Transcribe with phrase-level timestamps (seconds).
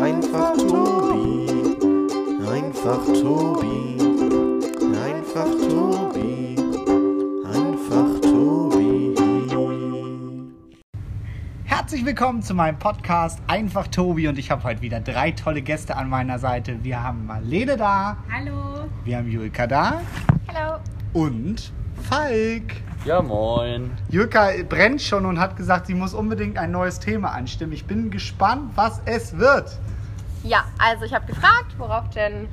[0.00, 1.46] Einfach Tobi.
[2.48, 3.96] Einfach Tobi.
[5.04, 6.56] Einfach Tobi.
[7.44, 9.14] Einfach Tobi.
[11.64, 15.96] Herzlich willkommen zu meinem Podcast Einfach Tobi und ich habe heute wieder drei tolle Gäste
[15.96, 16.82] an meiner Seite.
[16.84, 18.86] Wir haben Marlene da, Hallo.
[19.04, 20.00] wir haben Julka da
[20.52, 20.78] Hallo.
[21.12, 21.72] und
[22.08, 22.74] Falk.
[23.06, 23.92] Ja, moin.
[24.10, 27.72] Julka brennt schon und hat gesagt, sie muss unbedingt ein neues Thema anstimmen.
[27.72, 29.78] Ich bin gespannt, was es wird.
[30.42, 32.48] Ja, also ich habe gefragt, worauf denn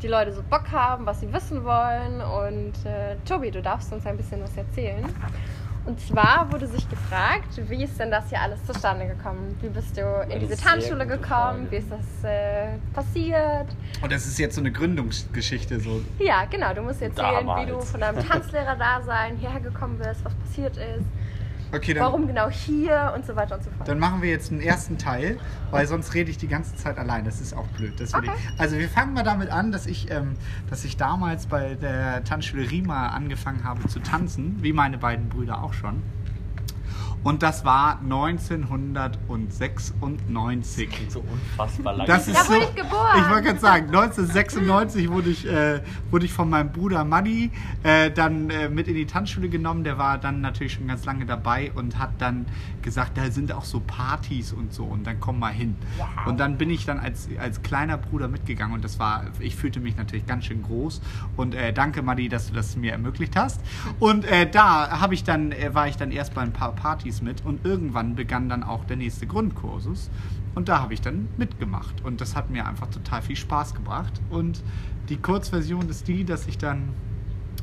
[0.00, 2.22] die Leute so Bock haben, was sie wissen wollen.
[2.22, 5.04] Und äh, Tobi, du darfst uns ein bisschen was erzählen.
[5.86, 9.56] Und zwar wurde sich gefragt, wie ist denn das hier alles zustande gekommen?
[9.60, 11.68] Wie bist du in Eine diese Tanzschule gekommen?
[11.68, 11.70] Frage.
[11.70, 13.66] Wie ist das äh, passiert?
[14.00, 16.00] Und das ist jetzt so eine Gründungsgeschichte so.
[16.18, 16.72] Ja, genau.
[16.72, 17.90] Du musst erzählen, wie du Damals.
[17.90, 21.04] von deinem Tanzlehrer-Dasein hierher gekommen bist, was passiert ist,
[21.74, 23.88] Okay, dann, warum genau hier und so weiter und so fort.
[23.88, 25.38] dann machen wir jetzt einen ersten Teil,
[25.70, 27.24] weil sonst rede ich die ganze Zeit allein.
[27.24, 27.94] Das ist auch blöd.
[28.00, 28.30] Okay.
[28.34, 28.60] ich.
[28.60, 30.34] Also wir fangen mal damit an, dass ich, ähm,
[30.70, 35.62] dass ich damals bei der Tanzschule Rima angefangen habe zu tanzen, wie meine beiden Brüder
[35.62, 36.02] auch schon.
[37.24, 40.90] Und das war 1996.
[40.90, 42.06] Klingt so unfassbar lang.
[42.06, 43.18] Das ist Da so, wurde ich geboren.
[43.18, 47.50] Ich wollte gerade sagen, 1996 wurde ich, äh, wurde ich von meinem Bruder Manni
[47.82, 49.84] äh, dann äh, mit in die Tanzschule genommen.
[49.84, 52.44] Der war dann natürlich schon ganz lange dabei und hat dann
[52.82, 55.76] gesagt, da sind auch so Partys und so und dann komm mal hin.
[56.26, 59.80] Und dann bin ich dann als, als kleiner Bruder mitgegangen und das war, ich fühlte
[59.80, 61.00] mich natürlich ganz schön groß
[61.36, 63.62] und äh, danke Manni, dass du das mir ermöglicht hast.
[63.98, 67.13] Und äh, da habe ich dann, äh, war ich dann erst bei ein paar Partys
[67.22, 70.10] mit und irgendwann begann dann auch der nächste Grundkursus.
[70.54, 72.04] Und da habe ich dann mitgemacht.
[72.04, 74.12] Und das hat mir einfach total viel Spaß gebracht.
[74.30, 74.62] Und
[75.08, 76.90] die Kurzversion ist die, dass ich dann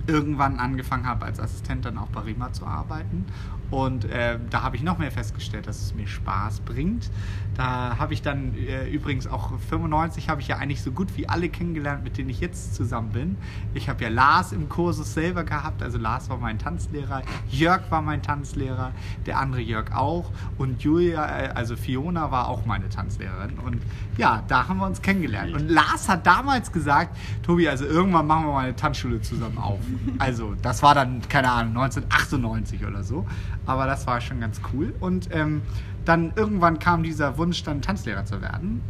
[0.08, 3.26] irgendwann angefangen habe, als Assistent dann auch bei Rima zu arbeiten.
[3.72, 7.10] Und äh, da habe ich noch mehr festgestellt, dass es mir Spaß bringt.
[7.56, 11.28] Da habe ich dann äh, übrigens auch 95 habe ich ja eigentlich so gut wie
[11.28, 13.38] alle kennengelernt, mit denen ich jetzt zusammen bin.
[13.74, 18.02] Ich habe ja Lars im Kursus selber gehabt, also Lars war mein Tanzlehrer, Jörg war
[18.02, 18.92] mein Tanzlehrer,
[19.26, 23.60] der andere Jörg auch und Julia, äh, also Fiona war auch meine Tanzlehrerin.
[23.60, 23.82] Und
[24.18, 25.54] ja, da haben wir uns kennengelernt.
[25.54, 29.80] Und Lars hat damals gesagt, Tobi, also irgendwann machen wir mal eine Tanzschule zusammen auf.
[30.20, 33.26] Also das war dann, keine Ahnung, 1998 oder so.
[33.66, 34.94] Aber das war schon ganz cool.
[35.00, 35.62] Und ähm,
[36.06, 38.82] dann irgendwann kam dieser Wunsch, dann Tanzlehrer zu werden,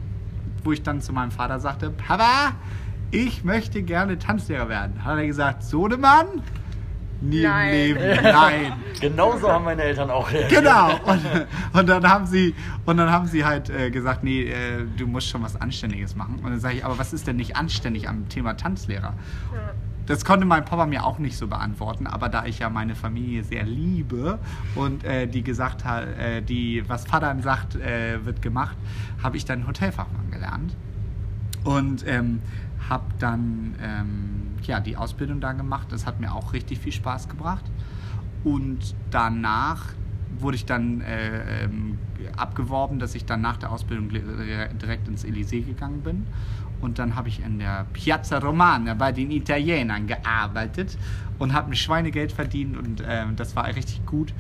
[0.63, 2.53] wo ich dann zu meinem Vater sagte, Papa,
[3.11, 5.03] ich möchte gerne Tanzlehrer werden.
[5.03, 6.41] Hat er gesagt, Sohnemann?
[7.21, 7.71] Nie im Nein.
[7.71, 8.73] Leben, nein.
[8.99, 10.63] Genauso haben meine Eltern auch reagiert.
[10.63, 10.95] Genau.
[11.05, 11.21] Und,
[11.73, 12.55] und dann haben sie
[12.85, 16.39] und dann haben sie halt äh, gesagt, nee, äh, du musst schon was Anständiges machen.
[16.41, 19.13] Und dann sage ich, aber was ist denn nicht anständig am Thema Tanzlehrer?
[20.07, 23.44] Das konnte mein Papa mir auch nicht so beantworten, aber da ich ja meine Familie
[23.44, 24.39] sehr liebe
[24.75, 28.75] und äh, die gesagt hat, äh, die was Vater sagt, äh, wird gemacht,
[29.22, 30.75] habe ich dann Hotelfachmann gelernt
[31.63, 32.41] und ähm,
[32.89, 35.88] habe dann ähm, ja, die Ausbildung da gemacht.
[35.91, 37.63] Das hat mir auch richtig viel Spaß gebracht.
[38.44, 39.85] Und danach
[40.39, 42.00] wurde ich dann äh, ähm,
[42.35, 46.25] abgeworben, dass ich dann nach der Ausbildung dire- direkt ins Elysée gegangen bin.
[46.81, 50.97] Und dann habe ich in der Piazza Romana bei den Italienern gearbeitet
[51.40, 54.34] und habe ein Schweinegeld verdient und ähm, das war richtig gut.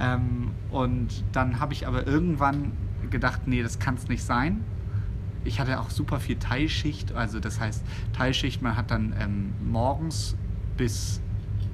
[0.00, 2.72] Ähm, und dann habe ich aber irgendwann
[3.10, 4.64] gedacht, nee, das kann es nicht sein
[5.44, 7.12] ich hatte auch super viel Teilschicht.
[7.12, 10.36] Also das heißt, Teilschicht, man hat dann ähm, morgens
[10.76, 11.20] bis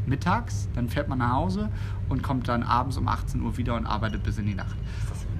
[0.07, 1.71] mittags, dann fährt man nach Hause
[2.09, 4.77] und kommt dann abends um 18 Uhr wieder und arbeitet bis in die Nacht.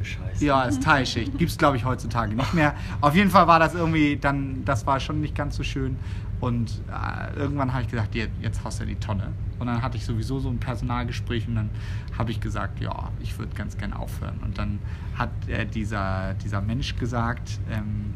[0.05, 0.45] Scheiße?
[0.45, 1.37] Ja, ist Teilschicht.
[1.39, 2.75] Gibt es, glaube ich, heutzutage nicht mehr.
[3.01, 5.97] Auf jeden Fall war das irgendwie dann, das war schon nicht ganz so schön.
[6.41, 9.33] Und äh, irgendwann habe ich gesagt, jetzt, haust du die Tonne.
[9.59, 11.71] Und dann hatte ich sowieso so ein Personalgespräch und dann
[12.19, 14.39] habe ich gesagt, ja, ich würde ganz gerne aufhören.
[14.43, 14.79] Und dann
[15.17, 18.13] hat äh, dieser, dieser Mensch gesagt, ähm,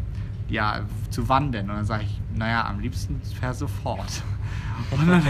[0.49, 1.69] ja, zu wann denn?
[1.69, 4.23] Und dann sage ich, naja, am liebsten per sofort.
[4.93, 5.23] Und, dann,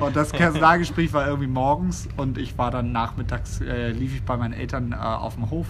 [0.00, 4.36] und das Personalgespräch war irgendwie morgens und ich war dann nachmittags, äh, lief ich bei
[4.38, 5.66] meinen Eltern äh, auf dem Hof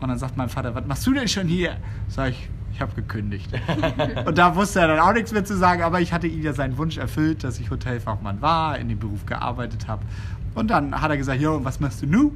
[0.00, 1.76] und dann sagt mein Vater, was machst du denn schon hier?
[2.08, 3.48] Sag ich, ich habe gekündigt.
[4.26, 6.52] und da wusste er dann auch nichts mehr zu sagen, aber ich hatte ihm ja
[6.52, 10.02] seinen Wunsch erfüllt, dass ich Hotelfachmann war, in dem Beruf gearbeitet habe.
[10.54, 12.32] Und dann hat er gesagt, jo, und was machst du nu?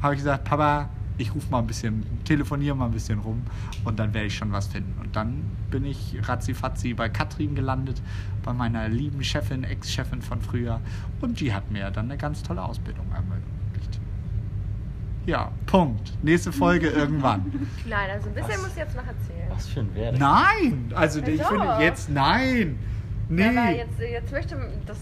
[0.00, 0.88] Habe ich gesagt, Papa,
[1.22, 3.42] ich rufe mal ein bisschen, telefoniere mal ein bisschen rum
[3.84, 4.94] und dann werde ich schon was finden.
[5.00, 8.02] Und dann bin ich ratzifatzi bei Katrin gelandet,
[8.44, 10.80] bei meiner lieben Chefin, Ex-Chefin von früher.
[11.20, 14.00] Und die hat mir dann eine ganz tolle Ausbildung ermöglicht.
[15.24, 16.12] Ja, Punkt.
[16.22, 17.68] Nächste Folge irgendwann.
[17.88, 18.62] Nein, also ein bisschen Was?
[18.62, 19.48] musst du jetzt noch erzählen.
[19.50, 20.18] Was für ein Wert.
[20.18, 20.92] Nein!
[20.94, 22.78] Also ich finde jetzt nein.
[23.28, 23.54] Nee.
[23.54, 24.98] Ja, aber jetzt, jetzt möchte das.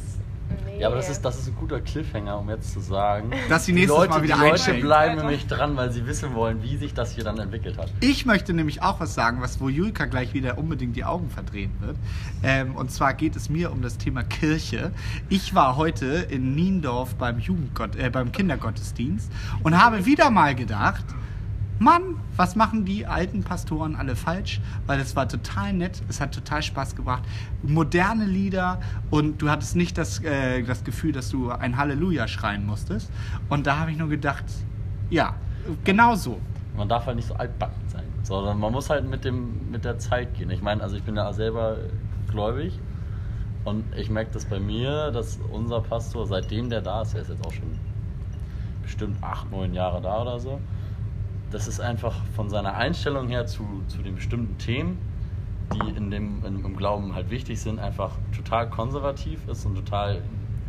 [0.81, 3.31] Ja, aber das ist, das ist ein guter Cliffhanger, um jetzt zu sagen.
[3.51, 5.23] Dass sie die nächstes Leute, Mal wieder Die Leute bleiben Alter.
[5.25, 7.93] nämlich dran, weil sie wissen wollen, wie sich das hier dann entwickelt hat.
[8.01, 11.73] Ich möchte nämlich auch was sagen, was wo Julika gleich wieder unbedingt die Augen verdrehen
[11.81, 11.97] wird.
[12.43, 14.91] Ähm, und zwar geht es mir um das Thema Kirche.
[15.29, 19.31] Ich war heute in Niendorf beim Jugendgott, äh, beim Kindergottesdienst
[19.63, 21.05] und habe wieder mal gedacht,
[21.81, 24.61] Mann, was machen die alten Pastoren alle falsch?
[24.87, 27.23] Weil es war total nett, es hat total Spaß gebracht.
[27.63, 32.67] Moderne Lieder und du hattest nicht das, äh, das Gefühl, dass du ein Halleluja schreien
[32.67, 33.11] musstest.
[33.49, 34.45] Und da habe ich nur gedacht,
[35.09, 35.37] ja,
[35.83, 36.39] genau so.
[36.77, 39.99] Man darf halt nicht so altbacken sein, sondern man muss halt mit, dem, mit der
[39.99, 40.51] Zeit gehen.
[40.51, 41.79] Ich meine, also ich bin ja selber
[42.31, 42.79] gläubig
[43.65, 47.31] und ich merke das bei mir, dass unser Pastor, seitdem der da ist, er ist
[47.31, 47.79] jetzt auch schon
[48.83, 50.61] bestimmt acht, neun Jahre da oder so,
[51.51, 54.99] das ist einfach von seiner Einstellung her zu, zu den bestimmten Themen,
[55.75, 60.23] die in dem, in, im Glauben halt wichtig sind, einfach total konservativ ist und total,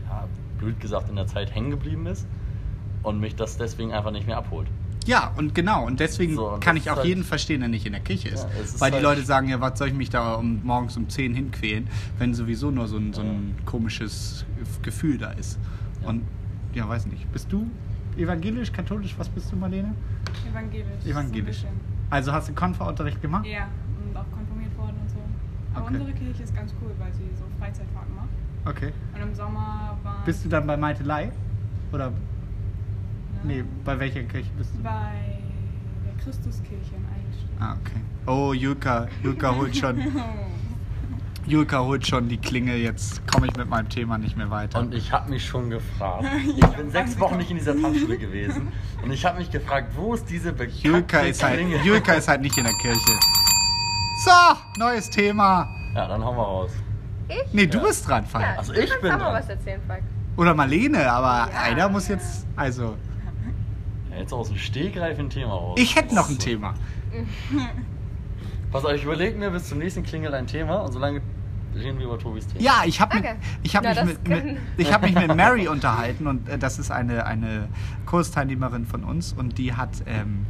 [0.10, 2.28] ja, blöd gesagt, in der Zeit hängen geblieben ist
[3.04, 4.68] und mich das deswegen einfach nicht mehr abholt.
[5.08, 5.88] Ja, und genau.
[5.88, 8.30] Und deswegen So, und kann ich auch halt- jeden verstehen, der nicht in der Kirche
[8.30, 8.44] ist.
[8.44, 10.96] Ja, ist Weil die halt- Leute sagen, ja, was soll ich mich da um, morgens
[10.96, 11.88] um 10 hinquälen,
[12.20, 14.46] wenn sowieso nur so ein, so ein komisches
[14.84, 15.58] Gefühl da ist.
[16.04, 16.10] Ja.
[16.10, 16.22] Und
[16.76, 17.32] ja, weiß nicht.
[17.34, 17.66] Bist du
[18.22, 19.16] evangelisch, katholisch?
[19.18, 19.94] Was bist du, Marlene?
[20.50, 21.06] Evangelisch.
[21.06, 21.62] Evangelisch.
[21.62, 21.68] So
[22.10, 23.46] Also hast du Konferunterricht gemacht?
[23.46, 23.68] Ja,
[24.04, 25.18] und auch konfirmiert worden und so.
[25.74, 25.96] Aber Okay.
[26.00, 28.30] unsere Kirche ist ganz cool, weil sie so Freizeitfahrten macht.
[28.66, 28.92] Okay.
[29.16, 31.32] Und im Sommer war Bist du dann bei Meitelei?
[31.92, 32.12] Oder
[33.44, 34.84] nee, bei welcher Kirche bist du?
[34.84, 35.40] bei
[36.06, 37.50] der Christuskirche in Eidelstedt.
[37.60, 38.02] Ah, okay.
[38.28, 39.98] Oh, Julka, Julka holt schon,
[41.48, 42.78] Julka holt schon die Klingel.
[42.78, 44.80] Jetzt komme ich mit meinem Thema nicht mehr weiter.
[44.80, 46.26] Und ich habe mich schon gefragt.
[46.46, 48.68] Ich bin sechs Wochen nicht in dieser Tanzschule gewesen.
[49.04, 51.80] Und ich habe mich gefragt, wo ist diese bekannte Julka ist, halt, Klingel?
[51.84, 53.20] Julka ist halt nicht in der Kirche.
[54.24, 54.32] So,
[54.80, 55.68] neues Thema.
[55.96, 56.72] Ja, dann hauen wir raus.
[57.28, 57.54] Ich?
[57.54, 57.84] Nee, du Ja.
[57.86, 58.44] bist dran, Falk.
[58.46, 59.20] Ja, Also ich bin dran.
[59.22, 60.04] was erzählen, Falk.
[60.38, 61.62] Oder Marlene, aber Ja.
[61.64, 62.46] einer muss jetzt.
[62.56, 62.96] Also,
[64.12, 65.80] Ja, jetzt aus dem Stegreif ein Thema raus.
[65.80, 66.38] ich hätte noch ein.
[66.38, 66.74] Thema.
[68.72, 71.22] Pass auf, ich überlege mir bis zum nächsten Klingel ein Thema und solange
[71.76, 72.62] reden wir über Tobis Thema.
[72.62, 73.36] Ja, ich habe Danke.
[73.64, 76.80] ich hab Ja, mich, mit, mit, ich hab mich mit Mary unterhalten und äh, das
[76.80, 77.68] ist eine, eine
[78.06, 79.90] Kursteilnehmerin von uns und die hat.
[80.06, 80.46] Ähm,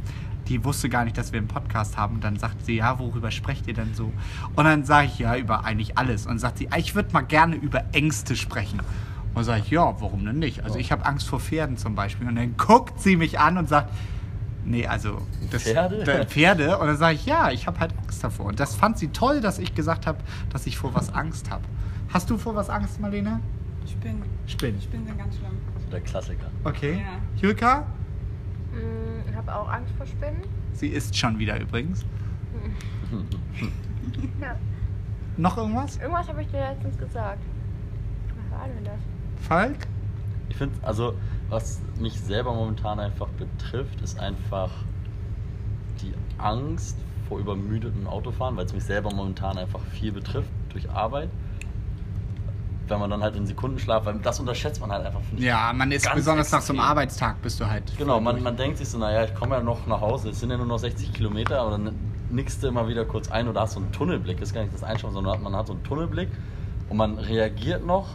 [0.48, 2.16] die wusste gar nicht, dass wir einen Podcast haben.
[2.16, 4.12] Und dann sagt sie, ja, worüber sprecht ihr denn so?
[4.56, 6.26] Und dann sage ich, ja, über eigentlich alles.
[6.26, 8.80] Und sagt sie, ah, ich würde mal gerne über Ängste sprechen.
[8.80, 10.64] Und dann sage ich, ja, warum denn nicht?
[10.64, 12.26] Also ich habe Angst vor Pferden zum Beispiel.
[12.26, 13.90] Und dann guckt sie mich an und sagt,
[14.64, 15.18] nee, also
[15.50, 16.26] das, Pferde?
[16.26, 16.78] Pferde.
[16.78, 18.46] Und dann sage ich, ja, ich habe halt Angst davor.
[18.46, 20.18] Und das fand sie toll, dass ich gesagt habe,
[20.50, 21.62] dass ich vor was Angst habe.
[22.12, 23.40] Hast du vor was Angst, Marlene?
[23.86, 24.22] Spinnen.
[24.46, 24.80] Spinnen.
[24.80, 25.52] Spinnen sind ganz schlimm.
[25.90, 26.46] Der Klassiker.
[26.64, 27.00] Okay.
[27.00, 27.40] Ja.
[27.40, 27.80] Julka?
[28.72, 30.42] Mm, Ich habe auch Angst vor Spinnen.
[30.72, 32.04] Sie isst schon wieder übrigens.
[34.40, 34.56] Ja.
[35.36, 35.96] Noch irgendwas?
[35.98, 37.38] Irgendwas habe ich dir letztens gesagt.
[38.50, 39.00] Was war denn das?
[39.48, 39.86] Falk?
[40.48, 41.14] Ich finde, also,
[41.52, 44.70] was mich selber momentan einfach betrifft, ist einfach
[46.00, 46.96] die Angst
[47.28, 51.28] vor übermüdeten Autofahren, weil es mich selber momentan einfach viel betrifft durch Arbeit.
[52.88, 55.20] Wenn man dann halt in Sekundenschlaf, weil das unterschätzt man halt einfach.
[55.36, 56.90] Ja, man ist besonders nach so einem extrem.
[56.90, 57.84] Arbeitstag bist du halt.
[57.96, 60.50] Genau, man, man denkt sich so, naja, ich komme ja noch nach Hause, es sind
[60.50, 61.94] ja nur noch 60 Kilometer, aber dann
[62.30, 64.82] nickst du immer wieder kurz ein oder hast so einen Tunnelblick, ist gar nicht das
[64.82, 66.28] Einschauen, sondern man hat so einen Tunnelblick
[66.88, 68.08] und man reagiert noch,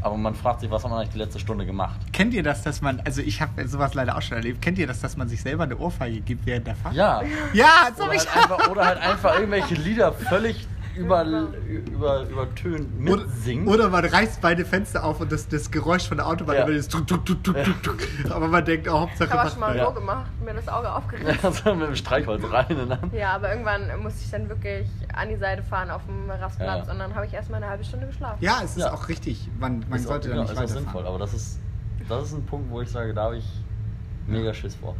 [0.00, 2.00] aber man fragt sich, was hat man eigentlich die letzte Stunde gemacht?
[2.12, 4.86] Kennt ihr das, dass man, also ich habe sowas leider auch schon erlebt, kennt ihr
[4.86, 6.94] das, dass man sich selber eine Ohrfeige gibt während der Fahrt?
[6.94, 7.22] Ja,
[7.52, 10.66] Ja, so oder halt, einfach, oder halt einfach irgendwelche Lieder völlig
[10.96, 13.66] über, über, übertönt oder, mitsingen.
[13.68, 16.64] oder man reißt beide Fenster auf und das, das Geräusch von der Autobahn Ja.
[16.64, 17.98] über das tuk, tuk, tuk, tuk, tuk, tuk.
[18.30, 20.92] Aber man denkt, oh, Hauptsache Ich habe auch schon mal so gemacht, mir das Auge
[20.92, 21.38] aufgerissen.
[21.42, 23.10] also mit dem Streichholz rein und dann.
[23.14, 26.92] Ja, aber irgendwann musste ich dann wirklich an die Seite fahren auf dem Rastplatz Ja.
[26.92, 28.38] und dann habe ich erstmal eine halbe Stunde geschlafen.
[28.40, 28.92] Ja, es ist Ja.
[28.92, 29.48] auch richtig.
[29.58, 30.84] Man, man Ist auch- sollte da genau, nicht ist auch weiterfahren.
[30.84, 31.58] sinnvoll, aber das ist,
[32.08, 33.46] das ist ein Punkt, wo ich sage, da habe ich
[34.26, 34.94] mega Schiss vor.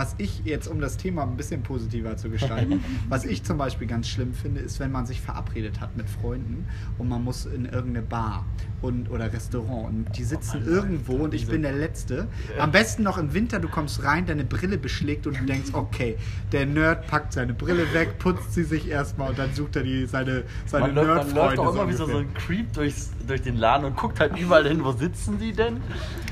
[0.00, 3.86] Was ich jetzt, um das Thema ein bisschen positiver zu gestalten, was ich zum Beispiel
[3.86, 6.66] ganz schlimm finde, ist, wenn man sich verabredet hat mit Freunden
[6.96, 8.46] und man muss in irgendeine Bar
[8.80, 12.28] und, oder Restaurant und die sitzen irgendwo und ich bin der Letzte.
[12.58, 16.16] Am besten noch im Winter, du kommst rein, deine Brille beschlägt und du denkst, okay,
[16.50, 20.06] der Nerd packt seine Brille weg, putzt sie sich erstmal und dann sucht er die,
[20.06, 21.40] seine, seine läuft, man Nerdfreunde.
[21.40, 22.24] läuft auch immer wie so, ungefähr.
[22.24, 25.52] so ein Creep durchs, durch den Laden und guckt halt überall hin, wo sitzen die
[25.52, 25.80] denn?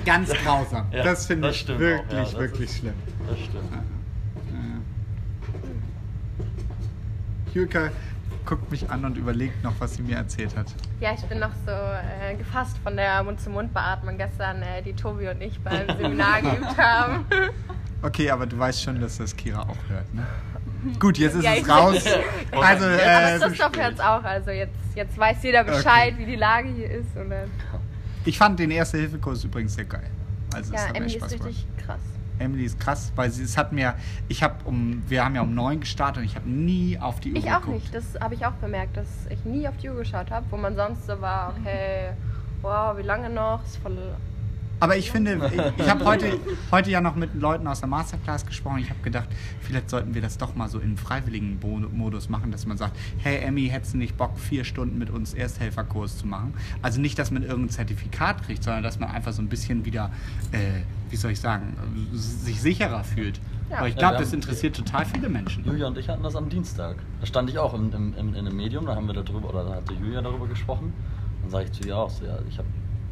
[0.05, 0.87] Ganz grausam.
[0.93, 1.81] Ja, das finde ich stimmt auch.
[1.81, 2.95] wirklich, Ja, wirklich ist- schlimm.
[3.29, 3.73] Das stimmt.
[7.55, 7.89] Julka
[8.45, 10.67] guckt mich an und überlegt noch, was sie mir erzählt hat.
[11.01, 15.41] Ja, ich bin noch so äh, gefasst von der Mund-zu-Mund-Beatmung gestern, äh, die Tobi und
[15.43, 17.25] ich beim Seminar geübt haben.
[18.03, 20.27] Okay, aber du weißt schon, dass das Kira auch hört, ne?
[21.01, 22.05] Gut, jetzt ist Ja, es raus.
[22.53, 26.37] Also, Aber äh, Christoph hört es auch, also jetzt, jetzt weiß jeder Bescheid, wie die
[26.37, 27.17] Lage hier ist.
[27.17, 27.51] Und dann,
[28.25, 30.09] Ich fand den Erste-Hilfe-Kurs übrigens sehr geil.
[30.55, 32.01] Also es Ja, Emily ist richtig krass.
[32.39, 33.95] Emily ist krass, weil sie es hat mir,
[34.29, 37.33] ich habe um, wir haben ja um neun gestartet und ich habe nie auf die
[37.33, 37.75] Uhr Ich auch geguckt.
[37.83, 37.95] nicht.
[37.95, 40.77] Das habe ich auch bemerkt, dass ich nie auf die Uhr geschaut habe, wo man
[40.77, 42.11] sonst so war, okay,
[42.63, 43.65] wow, wie lange noch?
[43.65, 43.99] Ist voll.
[44.81, 46.39] Aber ich finde, ich, ich habe heute,
[46.71, 48.79] heute ja noch mit Leuten aus der Masterclass gesprochen.
[48.79, 49.29] Ich habe gedacht,
[49.61, 51.59] vielleicht sollten wir das doch mal so im freiwilligen
[51.93, 55.35] Modus machen, dass man sagt, hey Emmy, hättest du nicht Bock, vier Stunden mit uns
[55.35, 56.55] Ersthelferkurs zu machen?
[56.83, 60.11] Also nicht, dass man irgendein Zertifikat kriegt, sondern dass man einfach so ein bisschen wieder,
[60.53, 61.77] äh, wie soll ich sagen,
[62.13, 63.41] sich sicherer fühlt.
[63.71, 63.79] Ja.
[63.79, 65.65] Aber ich Ja, glaube, wir das interessiert total viele Menschen.
[65.65, 66.97] Julia und ich hatten das am Dienstag.
[67.21, 69.65] Da stand ich auch im, im, im, in einem Medium, da haben wir darüber, oder
[69.65, 70.93] da hatte Julia darüber gesprochen.
[71.43, 72.69] Dann sage ich zu ihr auch so, ja, ich habe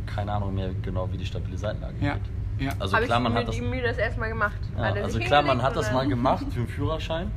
[0.06, 2.22] keine Ahnung mehr genau, wie die stabile Seitenlage Ja, geht.
[2.66, 2.72] ja.
[2.78, 4.58] Also klar, ich man mir hat das, die Mühe das erstmal gemacht.
[4.76, 7.30] ja, Hat also sich klar, man hat das mal gemacht für den Führerschein,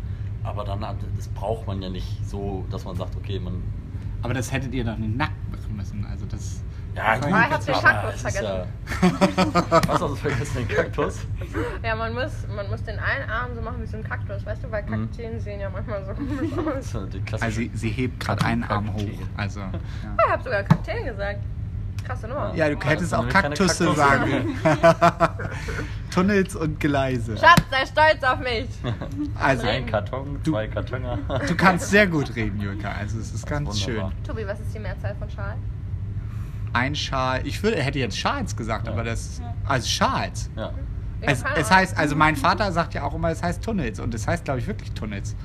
[0.43, 3.61] aber dann, hat- das braucht man ja nicht so, dass man sagt, okay, man,
[4.21, 6.05] Aber das hättet ihr doch nicht nackt machen müssen.
[6.09, 6.61] Also das.
[6.95, 8.65] ja gut, ich hab den Kaktus es ist ja,
[9.87, 11.19] Was hast du vergessen, den Kaktus?
[11.83, 14.63] Ja, man muss, man muss den einen Arm so machen wie so ein Kaktus, weißt
[14.63, 15.05] du, weil Mhm.
[15.07, 16.95] Kakteen sehen ja manchmal so komisch aus.
[17.41, 19.01] Also sie, sie hebt gerade einen Arm hoch.
[19.37, 19.61] Also.
[19.61, 19.71] Ja.
[20.25, 21.39] Ich habe sogar Kakteen gesagt.
[22.09, 22.51] Krasse Nummer.
[22.55, 23.95] Ja, du hättest das auch Kaktusse Kaktusse.
[23.95, 24.57] sagen.
[26.11, 27.37] Tunnels und Gleise.
[27.37, 28.67] Schatz, sei stolz auf mich.
[29.39, 31.17] Also, Ein Karton, Du- zwei Kartoner.
[31.47, 32.91] du kannst sehr gut reden, Julka.
[32.99, 34.11] Also, es ist ganz Wunderbar.
[34.11, 34.23] schön.
[34.23, 35.55] Tobi, was ist die Mehrzahl von Schal?
[36.73, 37.45] Ein Schal.
[37.45, 38.93] Ich würde, hätte jetzt Schals gesagt, Ja.
[38.93, 39.41] aber das.
[39.65, 40.49] Also Schals.
[40.55, 40.71] Ja.
[41.21, 43.99] Ja, Es, es heißt, also mein Vater sagt ja auch immer, es heißt Tunnels.
[43.99, 45.35] Und es heißt, glaube ich, wirklich Tunnels.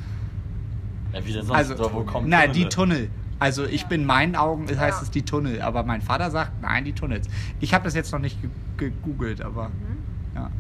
[1.13, 1.59] ja, wie denn sonst?
[1.59, 3.11] Also, so, wo kommt nein, die Tunnel?
[3.45, 5.03] Also ich bin in meinen Augen, es heißt Ja.
[5.03, 7.29] es die Tunnel, aber mein Vater sagt, nein, die Tunnels.
[7.61, 9.99] Ich habe das jetzt noch nicht ge- gegoogelt, aber Mhm.
[10.35, 10.51] ja.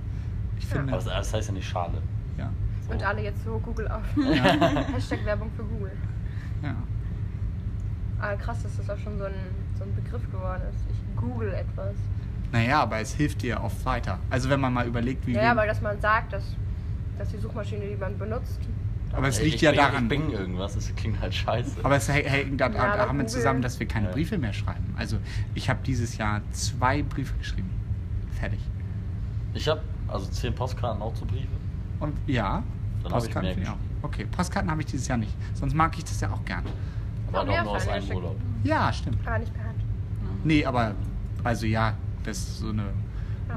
[0.58, 0.76] Ich Ja.
[0.76, 2.02] finde, Aber das heißt ja nicht Schale.
[2.36, 2.50] ja.
[2.90, 4.02] Und alle jetzt so Google auf.
[4.94, 5.92] Hashtag Werbung für Google.
[6.62, 6.74] ja.
[8.20, 9.32] Ah, krass, dass das auch schon so ein,
[9.78, 10.84] so ein Begriff geworden ist.
[10.90, 11.94] Ich google etwas.
[12.52, 14.18] Naja, aber es hilft dir oft weiter.
[14.28, 16.44] Also wenn man mal überlegt, wie Ja, wir- aber dass man sagt, dass,
[17.18, 18.60] dass die Suchmaschine, die man benutzt,
[19.16, 20.02] aber es liegt ich ja bing, daran.
[20.04, 21.76] Ich bing irgendwas, das klingt halt scheiße.
[21.82, 24.12] Aber es hängt da, Ja, da aber haben wir Google- zusammen, dass wir keine Ja.
[24.12, 24.94] Briefe mehr schreiben.
[24.96, 25.18] Also
[25.54, 27.70] ich habe dieses Jahr zwei Briefe geschrieben.
[28.38, 28.60] Fertig.
[29.54, 31.46] Ich habe also zehn Postkarten auch zu Briefe.
[32.00, 32.62] Und ja,
[33.02, 33.72] Dann hab ich Postkarten mehr ich auch.
[33.74, 33.98] geschrieben.
[34.02, 35.34] Okay, Postkarten habe ich dieses Jahr nicht.
[35.54, 36.64] Sonst mag ich das ja auch gern.
[37.32, 38.10] Aber doch nur aus einem.
[38.10, 38.36] Urlaub.
[38.64, 39.18] Ja, stimmt.
[39.26, 39.78] aber nicht per Hand.
[40.44, 40.94] Nee, aber
[41.42, 41.94] also ja,
[42.24, 42.84] das ist so eine.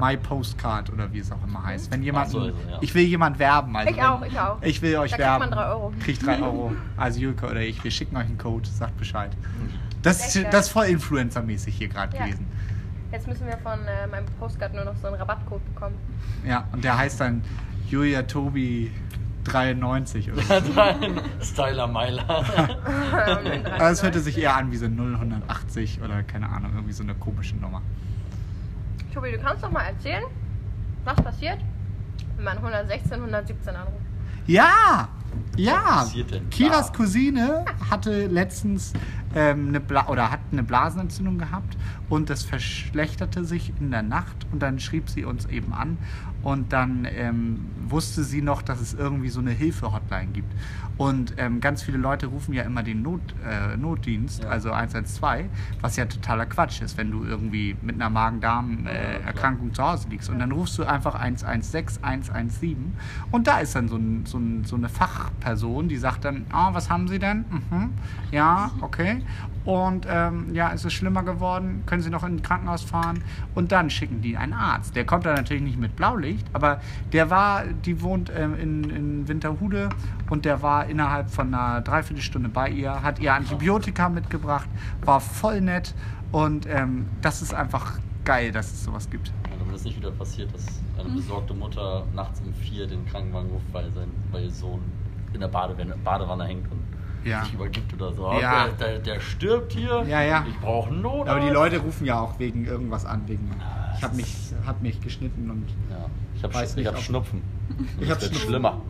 [0.00, 1.90] My Postcard oder wie es auch immer heißt.
[1.90, 2.78] Wenn jemand, so, also, ja.
[2.80, 3.76] ich will jemand werben.
[3.76, 4.62] Also Ich auch, ich auch.
[4.62, 5.40] Ich will euch Da kriegt werben.
[5.40, 5.92] man drei Euro.
[6.02, 6.72] Kriegt drei Euro.
[6.96, 9.30] Also Julka oder ich, wir schicken euch einen Code, sagt Bescheid.
[10.02, 12.24] Das, Echt ist- das ist voll Influencer-mäßig hier gerade Ja.
[12.24, 12.46] gewesen.
[13.10, 15.94] Jetzt müssen wir von äh, meinem Postcard nur noch so einen Rabattcode bekommen.
[16.46, 17.42] Ja, und der heißt dann
[17.88, 18.92] Julia Tobi
[19.44, 20.72] 93 oder so.
[21.42, 22.44] Styler Meiler.
[23.80, 27.56] Es hörte sich eher an wie so 0180 oder keine Ahnung, irgendwie so eine komische
[27.56, 27.80] Nummer.
[29.12, 30.24] Tobi, du kannst doch mal erzählen,
[31.04, 31.58] was passiert,
[32.36, 33.94] wenn man 116, 117 anruft.
[34.46, 35.08] Ja!
[35.52, 35.80] Was Ja!
[35.80, 36.96] passiert denn Kiras da?
[36.98, 38.92] Cousine hatte letztens
[39.34, 41.76] ähm, eine Bla oder hat eine Blasenentzündung gehabt
[42.08, 45.98] und das verschlechterte sich in der Nacht und dann schrieb sie uns eben an
[46.42, 50.52] und dann ähm, wusste sie noch, dass es irgendwie so eine Hilfe-Hotline gibt.
[50.96, 54.50] Und ähm, ganz viele Leute rufen ja immer den Not, äh, Notdienst, Ja.
[54.50, 55.46] also 112,
[55.80, 60.28] was ja totaler Quatsch ist, wenn du irgendwie mit einer Magen-Darm-Erkrankung zu Hause liegst.
[60.30, 62.94] Und dann rufst du einfach 116, 117
[63.30, 66.70] und da ist dann so, ein, so, ein, so eine Fachperson, die sagt dann, ah,
[66.72, 67.44] was haben Sie denn?
[67.50, 67.90] Mhm.
[68.30, 69.17] Ja, okay.
[69.64, 71.82] Und ähm, ja, ist es schlimmer geworden?
[71.86, 73.22] Können Sie noch in ein Krankenhaus fahren?
[73.54, 74.96] Und dann schicken die einen Arzt.
[74.96, 76.80] Der kommt da natürlich nicht mit Blaulicht, aber
[77.12, 79.90] der war, die wohnt ähm, in, in Winterhude
[80.30, 84.68] und der war innerhalb von einer Dreiviertelstunde bei ihr, hat ihr Antibiotika mitgebracht,
[85.04, 85.94] war voll nett
[86.32, 89.28] und ähm, das ist einfach geil, dass es sowas gibt.
[89.28, 90.66] Ja, damit es nicht wieder passiert, dass
[90.98, 94.80] eine besorgte Mutter nachts um vier den Krankenwagen ruft, weil sein weil ihr Sohn
[95.32, 96.82] in der Badewanne, Badewanne hängt und
[97.24, 97.44] Ja.
[97.44, 98.32] sich übergibt oder so.
[98.40, 98.68] Ja.
[98.68, 100.04] Der, der, stirbt hier.
[100.08, 100.44] Ja, ja.
[100.48, 101.30] Ich brauche einen Notarzt.
[101.30, 103.50] Aber die Leute rufen ja auch wegen irgendwas an, wegen
[103.96, 104.34] ich habe mich,
[104.64, 106.06] hab mich geschnitten und Ja,
[106.36, 107.42] ich habe Sch hab Schnupfen.
[108.00, 108.48] Ich Das hab wird Schnupfen.
[108.48, 108.80] schlimmer.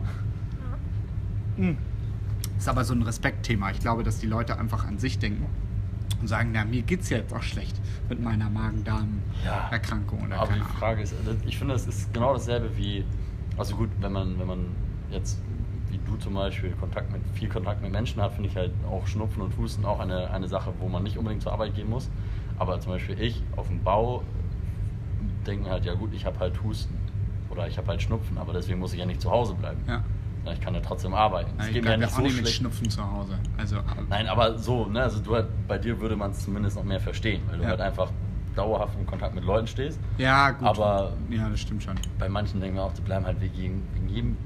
[1.57, 1.77] Hm.
[2.57, 3.71] Ist aber so ein Respektthema.
[3.71, 5.45] Ich glaube, dass die Leute einfach an sich denken
[6.21, 10.59] und sagen, na, mir geht's ja jetzt auch schlecht mit meiner Magen-Darm-Erkrankung oder Aber die.
[10.77, 13.05] Frage ist, das- ich finde, es ist genau dasselbe wie,
[13.57, 14.65] also gut, wenn man, wenn man
[15.11, 15.39] jetzt,
[16.09, 19.41] du zum Beispiel, Kontakt mit, viel Kontakt mit Menschen hat, finde ich halt auch Schnupfen
[19.41, 22.09] und Husten auch eine, eine Sache, wo man nicht unbedingt zur Arbeit gehen muss.
[22.57, 24.23] Aber zum Beispiel ich auf dem Bau
[25.45, 26.95] denke halt, ja gut, ich habe halt Husten
[27.49, 29.79] oder ich habe halt Schnupfen, aber deswegen muss ich ja nicht zu Hause bleiben.
[29.87, 30.03] Ja.
[30.53, 31.51] Ich kann ja trotzdem arbeiten.
[31.59, 32.57] Es ich geht mir ja nicht auch so nicht mit schlecht.
[32.57, 33.37] Schnupfen zu Hause.
[33.57, 33.77] Also,
[34.09, 36.99] Nein, aber so, ne, also du halt, bei dir würde man es zumindest noch mehr
[36.99, 37.69] verstehen, weil du Ja.
[37.69, 38.09] halt einfach
[38.55, 39.99] dauerhaft in Kontakt mit Leuten stehst.
[40.17, 40.67] Ja, gut.
[40.67, 41.95] Aber- Ja, das stimmt schon.
[42.17, 44.37] Bei manchen denken wir auch, die bleiben halt wegen, wegen jedem.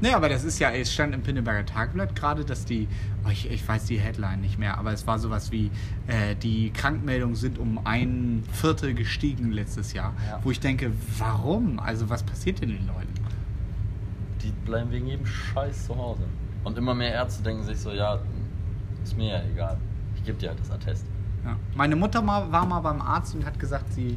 [0.00, 2.86] Nee, aber das ist ja, es stand im Pinneberger Tagblatt gerade, dass die,
[3.26, 5.70] oh, ich, ich weiß die Headline nicht mehr, aber es war sowas wie,
[6.06, 10.14] äh, die Krankmeldungen sind um ein Viertel gestiegen letztes Jahr.
[10.28, 10.40] Ja.
[10.44, 11.80] Wo ich denke, warum?
[11.80, 13.12] Also was passiert denn den Leuten?
[14.42, 16.22] Die bleiben wegen jedem Scheiß zu Hause.
[16.62, 18.20] Und immer mehr Ärzte denken sich so, ja,
[19.02, 19.78] ist mir ja egal.
[20.14, 21.06] Ich gebe dir halt das Attest.
[21.44, 21.56] Ja.
[21.74, 24.16] Meine Mutter war mal beim Arzt und hat gesagt, sie,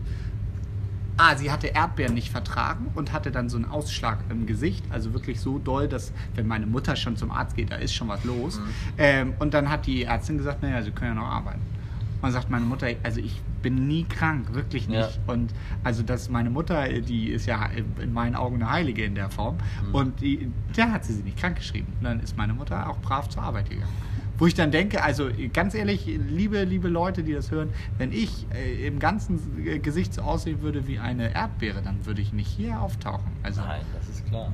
[1.18, 5.13] ah, sie hatte Erdbeeren nicht vertragen und hatte dann so einen Ausschlag im Gesicht, also
[5.13, 8.24] wirklich so doll, dass wenn meine Mutter schon zum Arzt geht, da ist schon was
[8.24, 8.60] los.
[8.98, 11.62] Ähm, und dann hat die Ärztin gesagt, naja, sie können ja noch arbeiten.
[12.22, 15.20] Und dann sagt meine Mutter, also ich bin nie krank, wirklich nicht.
[15.27, 15.34] Ja.
[15.34, 15.53] Und
[15.84, 19.58] also dass meine Mutter, die ist ja in meinen Augen eine Heilige in der Form.
[19.88, 19.96] Mhm.
[19.96, 21.94] Und die, da hat sie sie nicht krank geschrieben.
[22.00, 24.11] Und dann ist meine Mutter auch brav zur Arbeit gegangen.
[24.41, 27.69] Wo ich dann denke, also ganz ehrlich, liebe, liebe Leute, die das hören,
[28.00, 32.21] wenn ich äh, im ganzen äh, Gesicht so aussehen würde wie eine Erdbeere, dann würde
[32.21, 33.31] ich nicht hier auftauchen.
[33.43, 34.51] Also, Nein, das ist klar.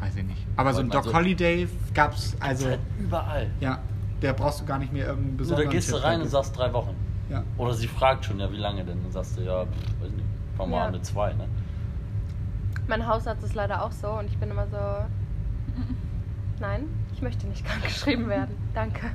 [0.00, 0.44] weiß ich nicht.
[0.56, 3.50] Aber so ein Doc so- Holiday gab's, also, Halt überall.
[3.60, 3.78] ja,
[4.20, 6.58] der brauchst du gar nicht mehr irgendeinen So, besonderen da gehst du rein und sagst
[6.58, 6.96] drei Wochen.
[7.30, 7.44] Ja.
[7.56, 9.00] Oder sie fragt schon, ja, wie lange denn?
[9.00, 9.70] Dann sagst du, ja, pff,
[10.02, 10.24] weiß nicht,
[10.56, 10.84] fang mal Ja.
[10.86, 11.46] an mit zwei, ne?
[12.88, 14.76] Mein Hausarzt ist leider auch so und ich bin immer so.
[16.60, 16.84] Nein,
[17.14, 18.56] ich möchte nicht krank geschrieben werden.
[18.74, 19.10] Danke.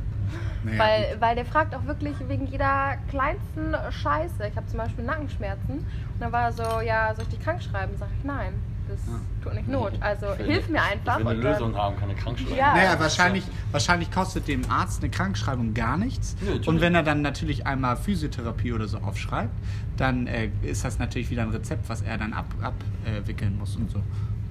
[0.63, 1.21] Naja, weil, gut.
[1.21, 4.47] weil der fragt auch wirklich wegen jeder kleinsten Scheiße.
[4.49, 5.85] Ich habe zum Beispiel Nackenschmerzen und
[6.19, 7.93] dann war er so, ja, soll ich dich krank schreiben?
[7.99, 8.53] Sag ich, nein,
[8.87, 9.19] das Ja.
[9.43, 9.91] tut nicht Not.
[9.99, 11.19] Also Ich will- hilf mir einfach.
[11.19, 12.57] Ich will eine Lösung haben, keine Krankschreibung.
[12.57, 12.73] Ja.
[12.73, 16.37] Naja, wahrscheinlich, wahrscheinlich kostet dem Arzt eine Krankschreibung gar nichts.
[16.41, 19.53] Nö, und wenn er dann natürlich einmal Physiotherapie oder so aufschreibt,
[19.97, 22.73] dann äh, ist das natürlich wieder ein Rezept, was er dann abwickeln ab,
[23.05, 23.99] äh, wickeln muss und so.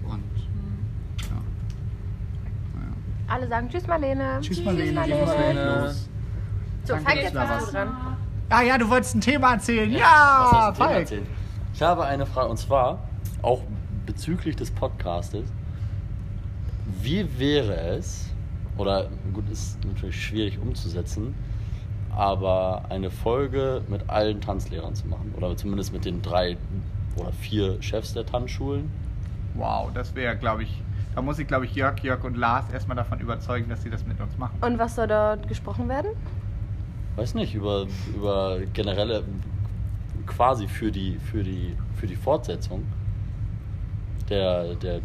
[0.07, 0.23] Und.
[3.33, 4.39] Alle sagen Tschüss Marlene.
[4.43, 5.21] Tschüss Marlene, Marlene.
[5.25, 5.81] tschüss Marlene.
[5.87, 6.09] Los.
[6.85, 7.69] So, Danke, Falk, jetzt warst.
[7.69, 8.17] du dran.
[8.51, 9.91] Ah ja, du wolltest ein Thema erzählen.
[9.93, 10.99] Was Ja, heißt ein Thema Falk.
[11.01, 11.27] erzählen?
[11.73, 12.99] Ich habe eine Frage und zwar
[13.41, 13.63] auch
[14.05, 15.45] bezüglich des Podcastes.
[17.01, 18.29] Wie wäre es,
[18.77, 21.35] oder gut, ist natürlich schwierig umzusetzen,
[22.15, 25.33] aber eine Folge mit allen Tanzlehrern zu machen?
[25.39, 26.59] Oder zumindest mit den drei
[27.17, 28.91] oder vier Chefs der Tanzschulen?
[29.55, 30.83] Wow, das wäre, glaube ich,
[31.15, 34.05] da muss ich, glaube ich, Jörg, Jörg und Lars erstmal davon überzeugen, dass sie das
[34.07, 34.57] mit uns machen.
[34.61, 36.11] Und was soll dort gesprochen werden?
[37.17, 39.23] Weiß nicht, über, über generelle,
[40.27, 42.85] quasi für die, für die, für die Fortsetzung
[44.31, 45.01] der, der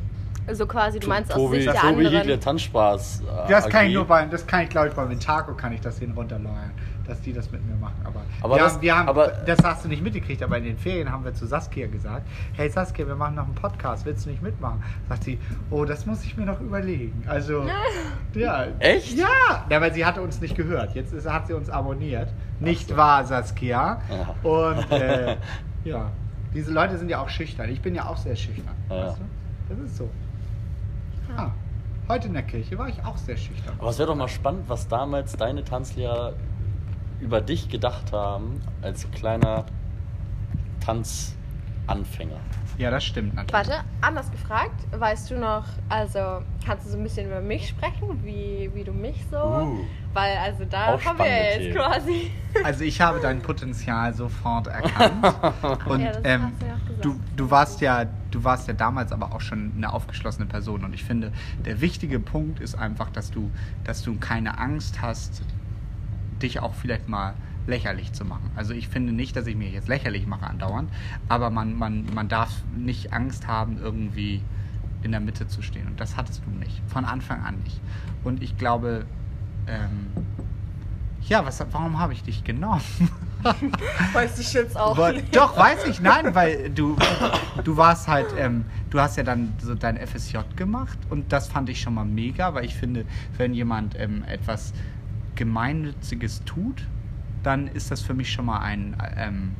[0.53, 2.21] So quasi, du meinst aus Tobi, Sicht der Tobi anderen.
[2.21, 3.21] Higler Tanzspaß.
[3.21, 3.93] äh, Das kann ich AG.
[3.95, 6.71] nur bei, das kann ich glaube ich bei Ventaco kann ich das hin runterleuern,
[7.07, 7.95] dass die das mit mir machen.
[8.03, 10.65] Aber, Aber wir das- haben, wir haben, aber- das hast du nicht mitgekriegt, aber in
[10.65, 14.25] den Ferien haben wir zu Saskia gesagt, hey Saskia, wir machen noch einen Podcast, willst
[14.25, 14.83] du nicht mitmachen?
[15.09, 15.39] Sagt sie,
[15.71, 17.23] oh, das muss ich mir noch überlegen.
[17.27, 17.65] Also,
[18.35, 18.65] ja.
[18.79, 19.17] Echt?
[19.17, 20.93] Ja, ja, weil sie hatte uns nicht gehört.
[20.95, 22.29] Jetzt ist, hat sie uns abonniert.
[22.59, 24.01] Nicht wahr, Saskia?
[24.09, 24.49] Ja.
[24.49, 25.37] Und äh,
[25.85, 26.11] ja,
[26.53, 27.69] diese Leute sind ja auch schüchtern.
[27.69, 28.73] Ich bin ja auch sehr schüchtern.
[28.89, 29.07] Ja.
[29.07, 29.75] Weißt du?
[29.75, 30.09] Das ist so.
[31.35, 31.51] Ah,
[32.07, 33.75] heute in der Kirche war ich auch sehr schüchtern.
[33.79, 36.33] Aber es wäre doch mal spannend, was damals deine Tanzlehrer
[37.19, 39.65] über dich gedacht haben, als kleiner
[40.85, 42.39] Tanzanfänger.
[42.77, 43.53] Ja, das stimmt natürlich.
[43.69, 48.23] Warte, anders gefragt, weißt du noch, also kannst du so ein bisschen über mich sprechen,
[48.23, 49.79] wie, wie du mich so, Uh.
[50.13, 51.75] weil also da haben wir jetzt Themen.
[51.75, 52.31] quasi.
[52.63, 55.25] Also ich habe dein Potenzial sofort erkannt.
[55.87, 57.05] Und Ja, das ähm, hast du ja auch gesagt.
[57.05, 60.83] du, du warst ja, du warst ja damals aber auch schon eine aufgeschlossene Person.
[60.83, 61.31] Und ich finde,
[61.65, 63.49] der wichtige Punkt ist einfach, dass du,
[63.85, 65.41] dass du keine Angst hast,
[66.41, 67.33] dich auch vielleicht mal
[67.67, 68.49] lächerlich zu machen.
[68.55, 70.89] Also ich finde nicht, dass ich mich jetzt lächerlich mache andauernd,
[71.27, 74.41] aber man, man, man darf nicht Angst haben, irgendwie
[75.03, 75.87] in der Mitte zu stehen.
[75.87, 76.81] Und das hattest du nicht.
[76.87, 77.79] Von Anfang an nicht.
[78.23, 79.05] Und ich glaube,
[79.67, 80.07] ähm,
[81.27, 82.81] ja, was, warum habe ich dich genommen?
[84.13, 85.35] Weißt du jetzt auch Wo- nicht.
[85.35, 86.95] Doch, weiß ich, nein, weil du,
[87.63, 91.69] du warst halt, ähm, du hast ja dann so dein FSJ gemacht und das fand
[91.69, 93.05] ich schon mal mega, weil ich finde,
[93.37, 94.73] wenn jemand ähm, etwas
[95.37, 96.83] Gemeinnütziges tut,
[97.43, 99.51] dann ist das für mich schon mal ein, ähm,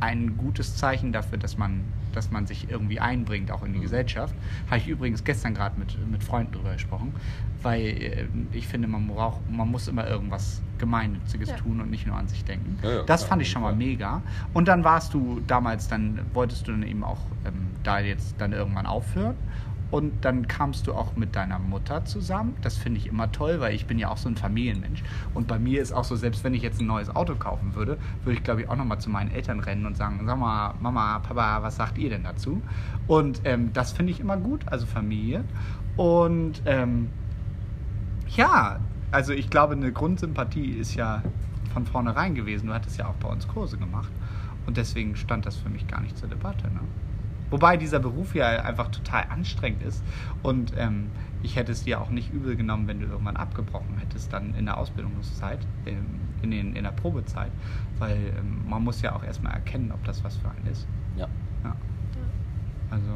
[0.00, 1.80] ein gutes Zeichen dafür, dass man,
[2.12, 3.82] dass man sich irgendwie einbringt, auch in die Mhm.
[3.82, 4.34] Gesellschaft.
[4.66, 7.12] Habe ich übrigens gestern gerade mit, mit Freunden drüber gesprochen,
[7.62, 11.56] weil äh, ich finde, man, braucht, man muss immer irgendwas Gemeinnütziges Ja.
[11.56, 12.78] tun und nicht nur an sich denken.
[12.82, 14.22] Ja, ja, das fand ich schon mal mega.
[14.54, 18.52] Und dann warst du damals, dann wolltest du dann eben auch ähm, da jetzt dann
[18.52, 19.36] irgendwann aufhören.
[19.90, 22.56] Und dann kamst du auch mit deiner Mutter zusammen.
[22.62, 25.02] Das finde ich immer toll, weil ich bin ja auch so ein Familienmensch.
[25.34, 27.98] Und bei mir ist auch so, selbst wenn ich jetzt ein neues Auto kaufen würde,
[28.24, 31.18] würde ich glaube ich auch nochmal zu meinen Eltern rennen und sagen, sag mal, Mama,
[31.20, 32.62] Papa, was sagt ihr denn dazu?
[33.06, 35.44] Und ähm, das finde ich immer gut, also Familie.
[35.96, 37.08] Und ähm,
[38.28, 38.78] ja,
[39.10, 41.22] also ich glaube, eine Grundsympathie ist ja
[41.72, 42.68] von vornherein gewesen.
[42.68, 44.10] Du hattest ja auch bei uns Kurse gemacht.
[44.66, 46.68] Und deswegen stand das für mich gar nicht zur Debatte.
[46.68, 46.80] Ne?
[47.50, 50.02] Wobei dieser Beruf ja einfach total anstrengend ist.
[50.42, 51.08] Und ähm,
[51.42, 54.66] ich hätte es dir auch nicht übel genommen, wenn du irgendwann abgebrochen hättest, dann in
[54.66, 56.06] der Ausbildungszeit, ähm,
[56.42, 57.50] in, den, in der Probezeit.
[57.98, 60.86] Weil ähm, man muss ja auch erstmal erkennen, ob das was für einen ist.
[61.16, 61.28] Ja.
[61.64, 61.74] Ja.
[62.90, 63.10] Also,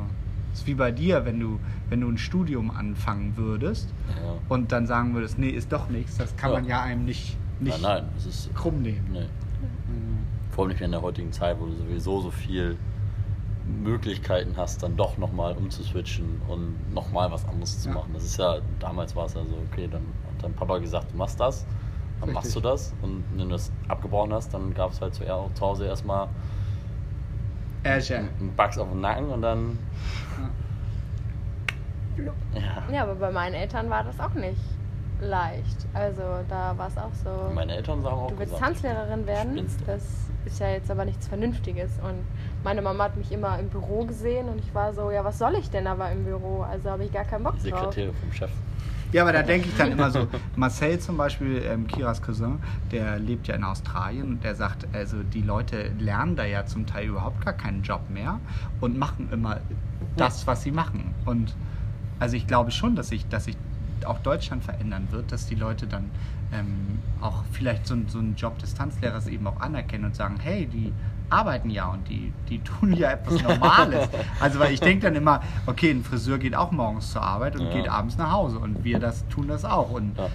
[0.53, 3.93] es ist wie bei dir, wenn du, wenn du ein Studium anfangen würdest
[4.23, 4.35] ja.
[4.49, 6.59] und dann sagen würdest, nee, ist doch nichts, das kann Ja.
[6.59, 8.55] man ja einem nicht, nicht Nein, nein, es ist.
[8.55, 9.05] krumm nehmen.
[9.13, 9.27] Nee.
[10.51, 12.77] Vor allem nicht mehr in der heutigen Zeit, wo du sowieso so viel
[13.67, 17.95] Möglichkeiten hast, dann doch nochmal umzuswitchen und nochmal was anderes zu Ja.
[17.95, 18.11] machen.
[18.13, 21.17] Das ist ja, damals war es ja so, okay, dann hat dein Papa gesagt, du
[21.17, 21.65] machst das,
[22.21, 22.35] dann Richtig.
[22.35, 25.61] machst du das und wenn du das abgebrochen hast, dann gab es halt zu, zu
[25.61, 26.29] Hause erstmal
[27.83, 28.17] Äsche.
[28.19, 29.79] einen Bugs auf den Nacken und dann.
[32.17, 32.95] Ja.
[32.95, 34.61] Ja, aber bei meinen Eltern war das auch nicht
[35.21, 35.87] leicht.
[35.95, 37.53] Also da war es auch so.
[37.55, 41.05] Meine Eltern sagen auch Du willst gesagt, Tanzlehrerin werden, Spinnst das ist ja jetzt aber
[41.05, 41.91] nichts Vernünftiges.
[42.03, 42.21] Und
[42.63, 45.55] meine Mama hat mich immer im Büro gesehen und ich war so, ja, was soll
[45.55, 46.63] ich denn aber im Büro?
[46.63, 47.93] Also habe ich gar keinen Bock die drauf.
[47.93, 48.51] Sekretäre vom Chef.
[49.13, 50.27] Ja, aber da denke ich dann immer so,
[50.57, 52.59] Marcel zum Beispiel, ähm, Kiras Cousin,
[52.91, 56.85] der lebt ja in Australien und der sagt, also die Leute lernen da ja zum
[56.85, 58.41] Teil überhaupt gar keinen Job mehr
[58.81, 59.61] und machen immer
[60.17, 61.15] das, was sie machen.
[61.27, 61.55] Und
[62.19, 63.57] also ich glaube schon, dass sich dass sich
[64.07, 66.11] auch Deutschland verändern wird, dass die Leute dann
[66.53, 70.37] ähm, auch vielleicht so, einen- so einen Job des Tanzlehrers eben auch anerkennen und sagen,
[70.41, 70.93] hey, die
[71.31, 74.09] arbeiten ja und die, die tun ja etwas Normales.
[74.41, 77.67] also weil ich denke dann immer, okay, ein Friseur geht auch morgens zur Arbeit und
[77.67, 77.73] Ja.
[77.73, 79.91] geht abends nach Hause und wir das tun das auch.
[79.91, 80.29] Und Ja.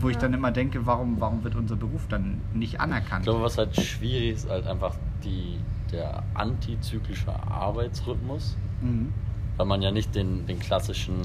[0.00, 3.20] wo ich dann immer denke, warum, warum wird unser Beruf dann nicht anerkannt?
[3.22, 5.58] Ich glaube, was halt schwierig ist, halt einfach die,
[5.92, 9.12] der antizyklische Arbeitsrhythmus, Mhm.
[9.56, 11.16] weil man ja nicht den, den klassischen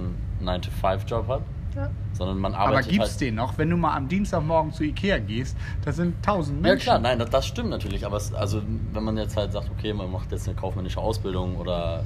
[0.44, 1.42] 9-to-5-Job hat,
[1.76, 1.90] Ja.
[2.14, 3.22] sondern man Aber arbeitet gibt's halt...
[3.22, 3.58] den noch?
[3.58, 6.84] Wenn du mal am Dienstagmorgen zu Ikea gehst, da sind tausend Ja Menschen.
[6.84, 8.62] klar, nein, das, das stimmt natürlich, aber es, also
[8.94, 12.04] wenn man jetzt halt sagt, okay, man macht jetzt eine kaufmännische Ausbildung oder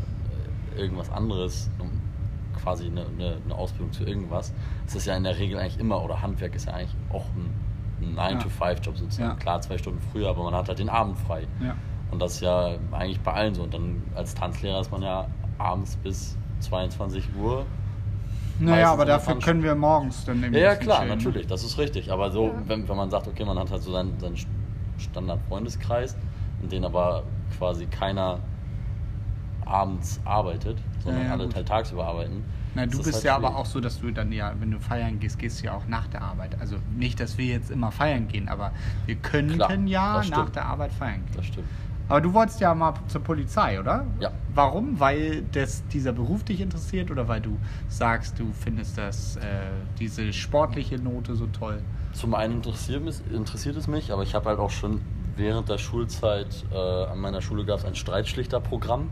[0.75, 1.89] äh, irgendwas anderes, um
[2.61, 4.53] quasi eine, eine, eine Ausbildung zu irgendwas,
[4.85, 8.17] ist das ja in der Regel eigentlich immer, oder Handwerk ist ja eigentlich auch ein,
[8.17, 9.29] ein 9-to-5-Job sozusagen.
[9.29, 9.35] Ja.
[9.35, 11.47] Klar, zwei Stunden früher, aber man hat halt den Abend frei.
[11.63, 11.75] Ja.
[12.11, 13.63] Und das ist ja eigentlich bei allen so.
[13.63, 17.65] Und dann als Tanzlehrer ist man ja abends bis 22 Uhr.
[18.59, 21.15] Naja, aber dafür können wir morgens dann Ja, ja klar, chillen, ne?
[21.15, 22.11] natürlich, das ist richtig.
[22.11, 22.53] Aber so, Ja.
[22.67, 24.37] wenn, wenn man sagt, okay, man hat halt so seinen, seinen
[24.97, 26.15] Standard-Freundeskreis,
[26.61, 27.23] in dem aber
[27.57, 28.39] quasi keiner
[29.65, 32.43] abends arbeitet, sondern Ja, ja, alle halt tagsüber arbeiten.
[32.75, 33.59] Na, du bist halt ja aber schwierig.
[33.61, 36.07] auch so, dass du dann ja, wenn du feiern gehst, gehst du ja auch nach
[36.07, 36.59] der Arbeit.
[36.59, 38.71] Also nicht, dass wir jetzt immer feiern gehen, aber
[39.05, 41.35] wir könnten Klar, ja nach der Arbeit feiern gehen.
[41.37, 41.67] Das stimmt.
[42.07, 44.05] Aber du wolltest ja mal zur Polizei, oder?
[44.19, 44.31] Ja.
[44.53, 44.99] Warum?
[44.99, 49.41] Weil das, dieser Beruf dich interessiert oder weil du sagst, du findest das, äh,
[49.99, 51.81] diese sportliche Note so toll?
[52.13, 55.01] Zum einen interessiert, interessiert es mich, aber ich habe halt auch schon
[55.35, 59.09] während der Schulzeit, äh, an meiner Schule gab es ein Streitschlichterprogramm.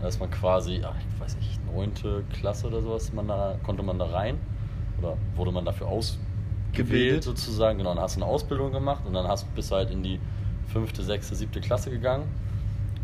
[0.00, 3.82] Da ist man quasi, ach, ich weiß nicht, neunte Klasse oder sowas, man da, konnte
[3.82, 4.38] man da rein.
[4.98, 7.78] Oder wurde man dafür ausgewählt sozusagen.
[7.78, 10.20] Genau, dann hast du eine Ausbildung gemacht und dann hast, bist du halt in die
[10.74, 12.24] fünfte, sechste, siebte Klasse gegangen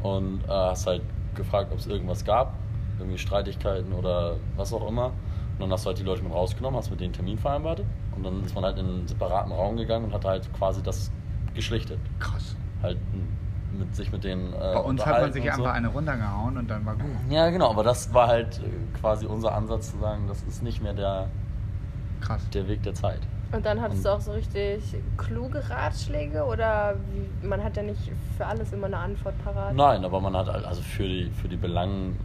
[0.03, 1.03] und äh, hast halt
[1.37, 2.55] gefragt, ob es irgendwas gab,
[2.99, 5.07] irgendwie Streitigkeiten oder was auch immer.
[5.07, 7.83] Und dann hast du halt die Leute mit rausgenommen, hast mit denen einen Termin vereinbart
[8.17, 11.11] und dann ist man halt in einen separaten Raum gegangen und hat halt quasi das
[11.55, 12.01] geschlichtet.
[12.19, 12.57] Krass.
[12.83, 12.99] Halt
[13.79, 14.53] mit sich mit denen.
[14.53, 15.51] Äh, Bei uns hat man sich so.
[15.51, 17.11] einfach eine runtergehauen und dann war gut.
[17.29, 20.83] Ja, genau, aber das war halt äh, quasi unser Ansatz zu sagen, das ist nicht
[20.83, 21.29] mehr der,
[22.21, 22.43] Krass.
[22.51, 23.21] der Weg der Zeit.
[23.53, 24.83] Und dann hattest Und- du auch so richtig
[25.17, 28.01] kluge Ratschläge oder wie, man hat ja nicht
[28.37, 29.75] für alles immer eine Antwort parat.
[29.75, 32.17] Nein, aber man hat halt also für die, für die Belangen,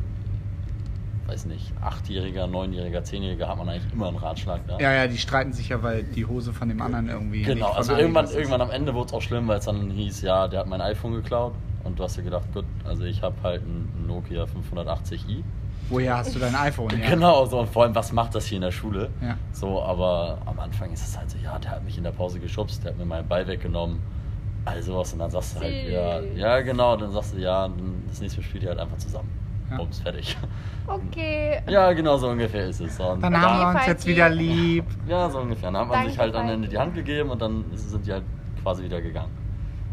[1.25, 4.77] weiß nicht, Achtjähriger, Neunjähriger, Zehnjähriger hat man eigentlich immer einen Ratschlag da.
[4.79, 7.41] Ja, ja, die streiten sich ja, weil die Hose von dem anderen irgendwie.
[7.41, 9.89] Genau, nicht von also irgendwann, irgendwann am Ende wurde es auch schlimm, weil es dann
[9.89, 11.53] hieß, ja, der hat mein iPhone geklaut.
[11.83, 15.43] Und du hast dir gedacht, gut, also ich habe halt einen Nokia 580i.
[15.89, 16.89] Woher hast du dein iPhone?
[16.99, 17.09] Ja.
[17.11, 19.09] Genau, so und vor allem, was macht das hier in der Schule?
[19.21, 19.35] Ja.
[19.51, 22.39] So, aber am Anfang ist es halt so, ja, der hat mich in der Pause
[22.39, 24.01] geschubst, der hat mir meinen Ball weggenommen.
[24.65, 28.03] Also was und dann sagst du halt, ja, ja genau, dann sagst du, ja, dann
[28.07, 29.29] das nächste Mal spielt ihr halt einfach zusammen.
[29.69, 29.77] Ja.
[29.77, 30.37] Bums, fertig.
[30.87, 31.59] Okay.
[31.67, 32.99] Ja, genau so ungefähr ist es.
[32.99, 33.89] Und Dann da- haben wir uns Falki.
[33.91, 34.85] jetzt wieder lieb.
[35.07, 35.71] ja, so ungefähr.
[35.71, 36.47] Dann hat man Danke, sich halt am.
[36.47, 38.23] Ende die Hand gegeben und dann sind die halt
[38.61, 39.31] quasi wieder gegangen.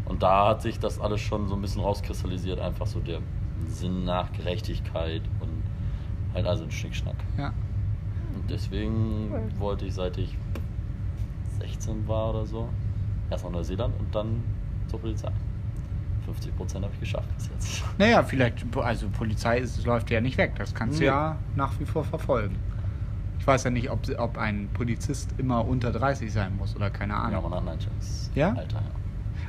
[0.05, 3.19] Und da hat sich das alles schon so ein bisschen rauskristallisiert, einfach so der
[3.67, 5.62] Sinn nach Gerechtigkeit und
[6.33, 7.15] halt also ein Schnickschnack.
[7.37, 7.47] Ja.
[8.35, 9.41] Und deswegen Cool.
[9.59, 10.35] wollte ich, seit ich
[11.59, 12.69] 16 war oder so,
[13.29, 14.43] erst nach Neuseeland und dann
[14.87, 15.31] zur Polizei.
[16.25, 17.83] 50 Prozent habe ich geschafft bis jetzt.
[17.97, 20.53] Naja, vielleicht, also Polizei ist, läuft ja nicht weg.
[20.57, 21.07] Das kannst du Nee.
[21.07, 22.55] ja nach wie vor verfolgen.
[23.39, 27.13] Ich weiß ja nicht, ob, ob ein Polizist immer unter 30 sein muss oder keine
[27.13, 27.49] Ja, Ahnung.
[27.49, 28.49] man hat ein Einstellungs- Ja?
[28.53, 28.81] Alter, ja.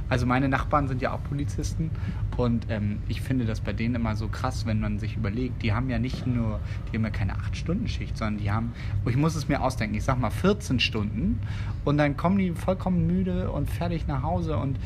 [0.09, 1.91] Also meine Nachbarn sind ja auch Polizisten
[2.37, 5.73] und ähm, ich finde das bei denen immer so krass, wenn man sich überlegt, die
[5.73, 6.61] haben ja nicht nur,
[6.93, 8.73] die haben ja keine 8-Stunden-Schicht, sondern die haben,
[9.07, 11.41] ich muss es mir ausdenken, ich sag mal 14 Stunden
[11.85, 14.79] und dann kommen die vollkommen müde und fertig nach Hause und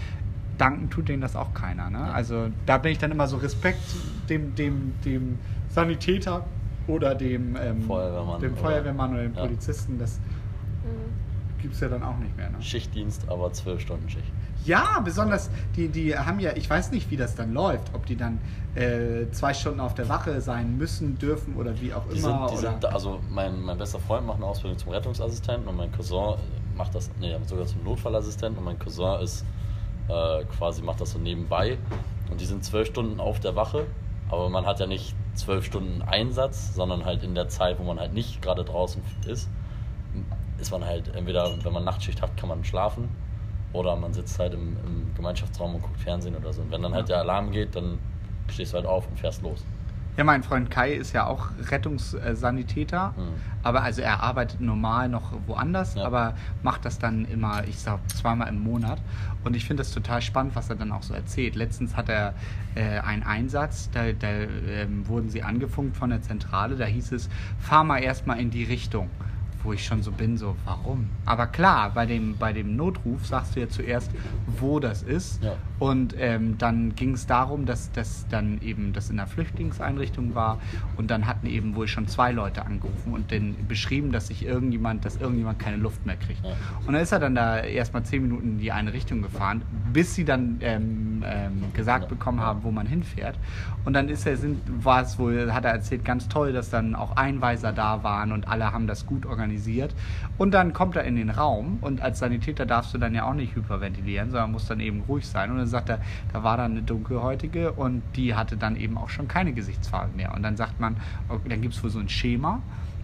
[0.57, 1.89] danken tut denen das auch keiner.
[1.91, 1.99] Ne?
[2.01, 3.81] Also da bin ich dann immer so Respekt
[4.29, 6.45] dem, dem, dem Sanitäter
[6.87, 9.43] oder dem, ähm, Feuerwehrmann dem oder- Feuerwehrmann oder dem Ja.
[9.43, 11.61] Polizisten, das Mhm.
[11.63, 12.51] gibt es ja dann auch nicht mehr.
[12.51, 12.61] Ne?
[12.63, 14.33] Schichtdienst, aber 12 Stunden Schicht.
[14.69, 18.17] Ja, besonders, die, die haben ja, ich weiß nicht, wie das dann läuft, ob die
[18.17, 18.39] dann
[18.75, 22.47] äh, zwei Stunden auf der Wache sein müssen, dürfen oder wie auch Die immer.
[22.49, 25.91] sind, die sind, also mein, mein bester Freund macht eine Ausbildung zum Rettungsassistenten und mein
[25.91, 26.35] Cousin
[26.77, 29.43] macht das, nee, sogar zum Notfallassistenten und mein Cousin ist
[30.09, 31.79] äh, quasi macht das so nebenbei
[32.31, 33.87] und die sind zwölf Stunden auf der Wache,
[34.29, 37.99] aber man hat ja nicht zwölf Stunden Einsatz, sondern halt in der Zeit, wo man
[37.99, 39.49] halt nicht gerade draußen ist,
[40.59, 43.09] ist man halt entweder, wenn man Nachtschicht hat, kann man schlafen
[43.73, 46.63] oder man sitzt halt im, im Gemeinschaftsraum und guckt Fernsehen oder so.
[46.63, 47.99] Und wenn dann halt der Alarm geht, dann
[48.51, 49.65] stehst du halt auf und fährst los.
[50.17, 53.35] ja, mein Freund Kai ist ja auch Rettungssanitäter, Mhm.
[53.63, 56.05] aber also er arbeitet normal noch woanders, Ja.
[56.07, 58.99] aber macht das dann immer, ich sag zweimal im Monat.
[59.45, 61.55] Und ich finde das total spannend, was er dann auch so erzählt.
[61.55, 62.35] Letztens hat er
[62.75, 67.29] äh, einen Einsatz, da, da ähm, wurden sie angefunkt von der Zentrale, da hieß es,
[67.61, 69.09] fahr mal erstmal in die Richtung.
[69.63, 71.09] Wo ich schon so bin, so, warum?
[71.27, 74.11] Aber klar, bei dem, bei dem Notruf sagst du ja zuerst,
[74.59, 75.43] wo das ist.
[75.43, 75.57] Ja.
[75.79, 80.59] Und ähm, dann ging es darum, dass das dann eben das in einer Flüchtlingseinrichtung war.
[80.97, 85.05] Und dann hatten eben wohl schon zwei Leute angerufen und dann beschrieben, dass sich irgendjemand,
[85.05, 86.45] dass irgendjemand keine Luft mehr kriegt.
[86.45, 86.53] Ja.
[86.87, 90.15] Und dann ist er dann da erstmal zehn Minuten in die eine Richtung gefahren, bis
[90.15, 92.09] sie dann ähm, ähm, gesagt Ja.
[92.09, 93.39] bekommen haben, wo man hinfährt.
[93.85, 96.95] Und dann ist er, sind, war es wohl, hat er erzählt, ganz toll, dass dann
[96.95, 99.95] auch Einweiser da waren und alle haben das gut organisiert.
[100.37, 103.35] Und dann kommt er in den Raum und als Sanitäter darfst du dann ja auch
[103.35, 105.51] nicht hyperventilieren, sondern musst dann eben ruhig sein.
[105.51, 106.01] Und dann sagt er,
[106.33, 110.35] da war dann eine dunkelhäutige und die hatte dann eben auch schon keine Gesichtsfarbe mehr.
[110.35, 110.97] Und dann sagt man,
[111.29, 112.61] okay, dann gibt es wohl so ein Schema.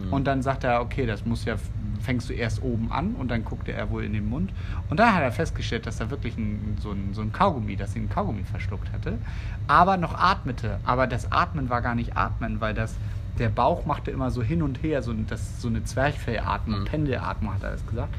[0.06, 0.12] Mhm.
[0.12, 1.56] Und dann sagt er, okay, das muss ja,
[2.00, 4.52] fängst du erst oben an und dann guckte er wohl in den Mund.
[4.90, 7.92] Und dann hat er festgestellt, dass da wirklich ein, so, ein, so ein Kaugummi, dass
[7.92, 9.18] sie ein Kaugummi verschluckt hatte,
[9.66, 10.78] aber noch atmete.
[10.84, 12.94] Aber das Atmen war gar nicht Atmen, weil das,
[13.38, 16.84] der Bauch machte immer so hin und her, so, das, so eine Zwerchfellatmung, Mhm.
[16.84, 18.14] Pendelatmung hat er das gesagt.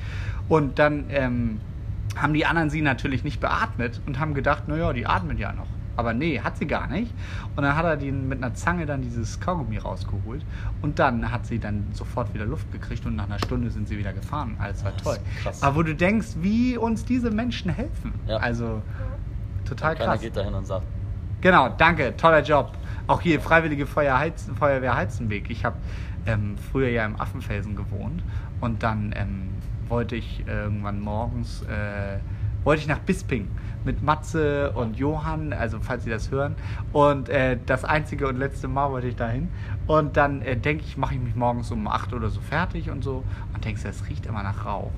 [0.49, 1.59] Und dann ähm,
[2.15, 5.67] haben die anderen sie natürlich nicht beatmet und haben gedacht, naja, die atmet ja noch.
[5.97, 7.13] Aber nee, hat sie gar nicht.
[7.55, 10.45] Und dann hat er den mit einer Zange dann dieses Kaugummi rausgeholt.
[10.81, 13.97] Und dann hat sie dann sofort wieder Luft gekriegt und nach einer Stunde sind sie
[13.97, 14.55] wieder gefahren.
[14.59, 15.17] Alles war toll.
[15.41, 15.63] krass.
[15.63, 18.13] Aber wo du denkst, wie uns diese Menschen helfen.
[18.27, 18.37] Ja.
[18.37, 18.81] Also
[19.65, 20.21] total Keiner krass.
[20.21, 20.85] geht dahin und sagt,
[21.45, 22.71] Genau, danke, toller Job.
[23.05, 25.49] Auch hier Freiwillige Feuer Heiz, Feuerwehr Heizenweg.
[25.51, 25.77] Ich habe
[26.25, 28.23] ähm, früher ja im Affenfelsen gewohnt
[28.61, 29.49] und dann ähm,
[29.87, 32.17] wollte ich irgendwann morgens äh,
[32.65, 33.47] wollte ich nach Bisping
[33.85, 36.55] mit Matze und Johann, also falls Sie das hören.
[36.91, 39.47] Und äh, das einzige und letzte Mal wollte ich dahin.
[39.87, 43.03] Und dann äh, denke ich, mache ich mich morgens um 8 oder so fertig und
[43.03, 43.23] so.
[43.53, 44.91] Und denkst, es riecht immer nach Rauch.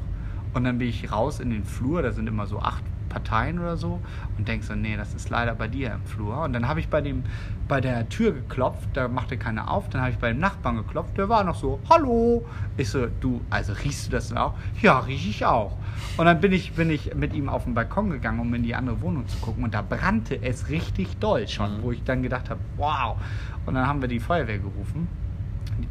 [0.54, 2.84] Und dann bin ich raus in den Flur, da sind immer so acht
[3.18, 4.00] Parteien oder so
[4.38, 6.44] und denkst so, nee, das ist leider bei dir im Flur.
[6.44, 7.24] Und dann habe ich bei dem
[7.68, 11.18] bei der Tür geklopft, da machte keiner auf, dann habe ich bei dem Nachbarn geklopft,
[11.18, 12.46] der war noch so, hallo.
[12.78, 14.54] Ich so, du, also riechst du das denn auch?
[14.82, 15.76] Ja, rieche ich auch.
[16.16, 18.74] Und dann bin ich, bin ich mit ihm auf den Balkon gegangen, um in die
[18.76, 21.84] andere Wohnung zu gucken und da brannte es richtig doll schon, Mhm.
[21.84, 23.18] wo ich dann gedacht habe, wow.
[23.66, 25.08] Und dann haben wir die Feuerwehr gerufen.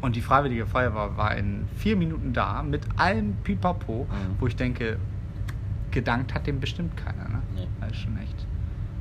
[0.01, 4.35] Und die Freiwillige Feuerwehr war in vier Minuten da mit allem Pipapo, Mhm.
[4.39, 4.97] wo ich denke,
[5.97, 7.27] gedankt hat dem bestimmt keiner.
[7.27, 7.41] Ne?
[7.55, 7.67] Nee.
[7.81, 8.45] Das ist schon echt.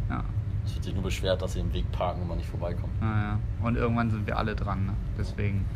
[0.08, 0.24] Ja.
[0.64, 2.98] es wird sich nur beschwert, dass sie im Weg parken und man nicht vorbeikommt.
[3.02, 3.38] Naja.
[3.62, 4.86] Und irgendwann sind wir alle dran.
[4.86, 4.92] Ne?
[5.18, 5.66] Deswegen.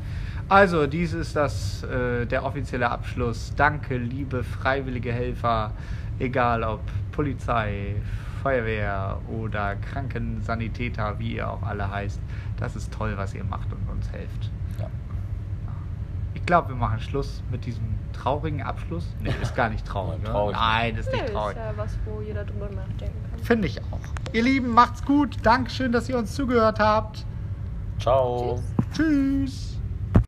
[0.49, 3.53] Also, dies ist das, äh, der offizielle Abschluss.
[3.55, 5.73] Danke, liebe freiwillige Helfer,
[6.19, 6.81] egal ob
[7.13, 7.97] Polizei,
[8.43, 12.19] Feuerwehr oder Krankensanitäter, wie ihr auch alle heißt.
[12.57, 14.51] Das ist toll, was ihr macht und uns helft.
[16.40, 19.07] Ich glaube, wir machen Schluss mit diesem traurigen Abschluss.
[19.20, 20.20] Nee, ist gar nicht traurig.
[20.22, 21.57] Nein, traurig Nein, ist nicht ist traurig.
[21.57, 23.38] ja was, wo jeder drüber nachdenken kann.
[23.42, 24.00] Finde ich auch.
[24.33, 25.37] Ihr Lieben, macht's gut.
[25.42, 27.24] Dankeschön, dass ihr uns zugehört habt.
[27.98, 28.61] Ciao.
[28.92, 28.96] Tschüss.
[28.96, 29.80] Tschüss.